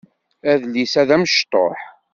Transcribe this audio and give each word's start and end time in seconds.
Adlis-a 0.51 1.03
d 1.07 1.09
amecṭuḥ. 1.15 1.79